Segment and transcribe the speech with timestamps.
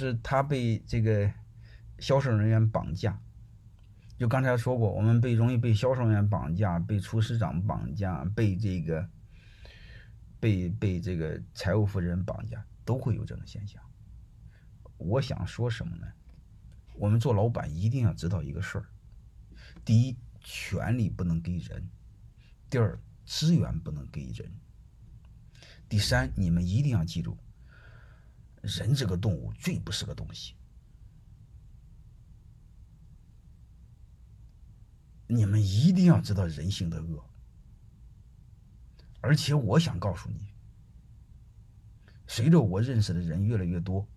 [0.00, 1.30] 是他被这个
[1.98, 3.20] 销售人员绑架。
[4.16, 9.08] 就刚才说过，我们被容易被销售人员绑架，被厨师长绑架，被这个
[10.38, 13.82] 被被这个财务负责人绑架，都会有这种现象。
[14.96, 16.06] 我想说什么呢？
[16.96, 18.84] 我们做老板一定要知道一个事儿：
[19.84, 21.80] 第一，权利不能给人；
[22.68, 24.46] 第二，资源不能给人；
[25.88, 27.38] 第三，你们一定要记住，
[28.62, 30.54] 人这个动物最不是个东西。
[35.26, 37.24] 你们一定要知道人性的恶，
[39.20, 40.48] 而且我想告诉你，
[42.26, 44.08] 随着我认识的人越来越多，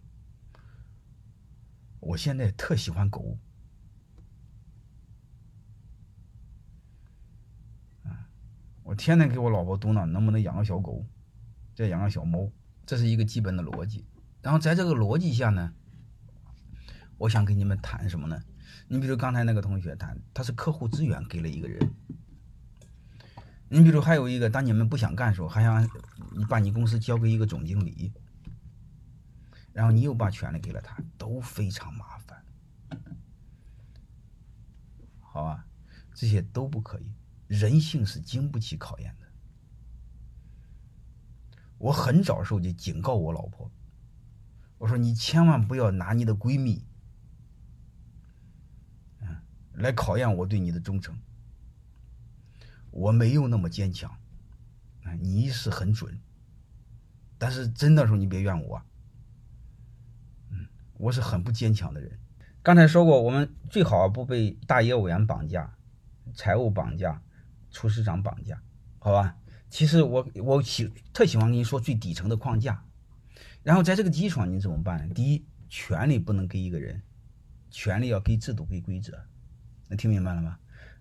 [1.99, 3.37] 我现在特喜欢狗。
[8.81, 11.05] 我天天给我老婆嘟囔，能不能养个小狗，
[11.73, 12.51] 再养个小猫，
[12.85, 14.05] 这是一个基本的逻辑。
[14.43, 15.73] 然后在这个逻辑下呢，
[17.17, 18.39] 我想跟你们谈什么呢？
[18.89, 21.89] 你比如刚才那个同学，谈他是客户资源给了一个人。
[23.69, 25.89] 你比如还有一个，当你们不想干的时候，还想
[26.35, 28.11] 你把你公司交给一个总经理，
[29.71, 32.45] 然后你又把权利给了他，都非常麻烦，
[35.21, 35.65] 好吧？
[36.13, 37.11] 这些都不可以，
[37.47, 39.25] 人性是经不起考验的。
[41.79, 43.71] 我很早时候就警告我老婆，
[44.83, 46.83] 我说你千万不要拿你的闺蜜。
[49.75, 51.17] 来考验我对你的忠诚，
[52.91, 54.11] 我没有那么坚强，
[55.03, 56.19] 啊，你是很准，
[57.37, 58.81] 但是真的时候你别怨我，
[60.51, 62.19] 嗯，我是很不坚强的人。
[62.61, 65.75] 刚才说过，我们最好不被大业务员绑架、
[66.35, 67.23] 财务绑架、
[67.71, 68.61] 厨师长绑架，
[68.99, 69.37] 好吧？
[69.69, 72.85] 其实我我喜特喜欢跟你说最底层的框架，
[73.63, 75.13] 然后在这个基础上你怎么办呢？
[75.13, 77.01] 第一，权利不能给一个人，
[77.71, 79.17] 权利要给制度、给规则。
[79.87, 80.59] 能听明白了吗？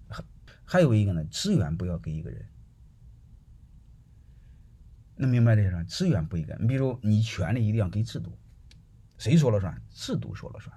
[0.09, 0.25] 还
[0.65, 2.47] 还有一个呢，资源不要给一个人。
[5.17, 5.85] 能明白这个？
[5.85, 8.37] 资源不一个，你比如你权利一定要给制度，
[9.19, 9.81] 谁说了算？
[9.91, 10.75] 制度说了算，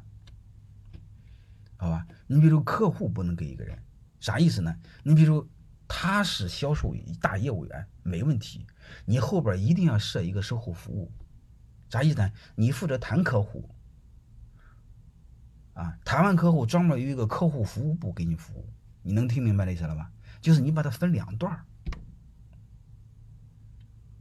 [1.78, 2.06] 好吧？
[2.28, 3.78] 你比如客户不能给一个人，
[4.20, 4.76] 啥意思呢？
[5.04, 5.48] 你比如
[5.88, 8.68] 他是销售大业务员，没问题，
[9.06, 11.12] 你后边一定要设一个售后服务，
[11.90, 12.32] 啥意思呢？
[12.56, 13.70] 你负责谈客户。
[15.74, 18.70] 啊，谈完客户专门有一个客户服务部给你服务，
[19.02, 20.10] 你能听明白这意思了吧？
[20.42, 21.66] 就是你把它分两段儿，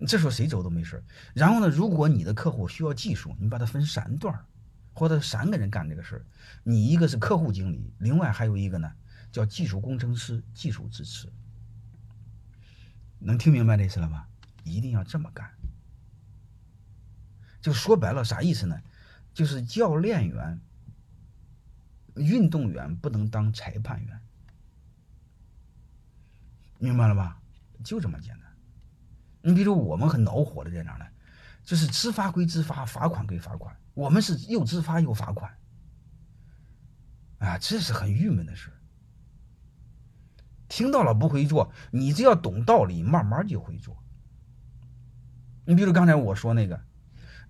[0.07, 1.01] 这时候谁走都没事
[1.33, 4.45] 然后呢，如果你的客户需要技术，你把它分三段儿，
[4.95, 6.27] 或者三个人干这个事儿。
[6.65, 8.91] 你一个是客户经理，另外还有一个呢
[9.31, 11.33] 叫技术工程师，技术支持。
[13.21, 14.27] 能听明白这意思了吧？
[14.65, 15.49] 一定要这么干。
[17.65, 18.79] 就说白了啥意思呢？
[19.33, 20.61] 就是教练员。
[22.17, 24.21] 运动员不能当裁判员，
[26.79, 27.41] 明白了吧？
[27.83, 28.49] 就这么简单。
[29.41, 31.05] 你比如我们很恼火的在哪呢？
[31.65, 35.53] 就是执法归执法，罚款归罚款，我们是又执法又罚款，
[37.39, 38.71] 啊，这是很郁闷的事。
[40.69, 44.01] 听到了不会做，你只要懂道理，慢慢就会做。
[45.65, 46.81] 你比如刚才我说那个。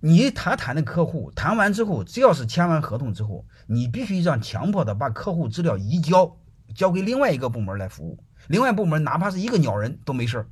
[0.06, 6.36] 你他谈的客户谈完之后，只要是签完合同之后，你必须让强迫的把客户资料移交，
[6.74, 8.22] 交给另外一个部门来服务。
[8.48, 10.46] 另外部门哪怕是一个鸟人都没事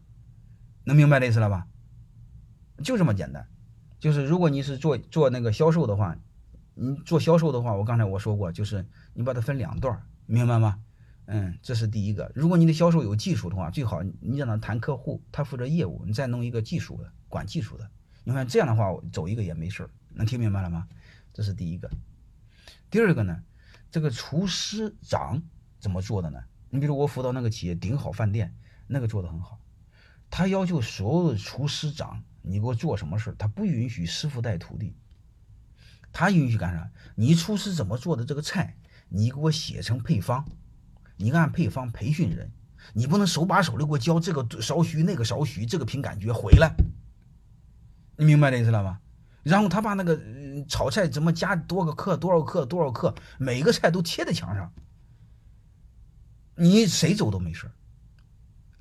[0.84, 1.66] 能明白这意思了吧？
[2.82, 3.46] 就这么简单。
[4.00, 6.16] 就是如果你是做做那个销售的话，
[6.72, 10.78] 你做销售的话，我刚才我说过，就是你把它分两段，明白吗？
[11.26, 12.32] 嗯，这是第一个。
[12.34, 17.90] 如果你的销售有技术的话，最好你让他谈客户，他负责业务，你再弄一个技术的管技术的。
[18.24, 20.86] 你看这样的话，我走一个也没事能听明白了吗？
[21.32, 21.90] 这是第一个。
[22.90, 23.42] 第二个呢，
[23.90, 25.42] 这个厨师长
[25.80, 26.42] 怎么做的呢？
[26.70, 28.54] 你比如我辅导那个企业顶好饭店，
[28.86, 29.58] 那个做的很好。
[30.30, 34.94] 他要求所有的厨师长，你给我做什么事他不允许师傅带徒弟。
[36.12, 36.90] 他允许干啥？
[37.14, 38.76] 你厨师怎么做的这个菜，
[39.08, 40.46] 你给我写成配方，
[41.16, 42.52] 你按配方培训人，
[42.92, 46.74] 你不能手把手的给我教这个少许那个少许，这个凭感觉回来。
[48.16, 49.00] 你明白这意思了吧？
[49.42, 50.20] 然后他把那个
[50.68, 54.72] 炒菜怎么加多个克多少克多少克，每个菜都贴在墙上，
[56.54, 57.68] 你谁走都没事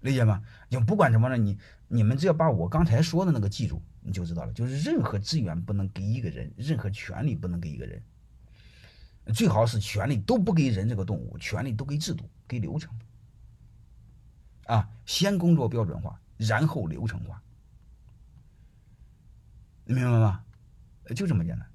[0.02, 0.44] 理解吗？
[0.70, 1.58] 就不管什么了，你
[1.88, 4.54] 你们只要把我刚才说的那个记住，你就知道了。
[4.54, 8.04] 就是任何资源不能给一个人，任何权利不能给一个人，
[9.34, 12.94] 最好是权利都不给人这个动物，权利都给制度、给流程。
[14.66, 17.42] 啊，先工作标准化，然后流程化。
[19.94, 20.44] 明白吗？
[21.16, 21.71] 就这么简单。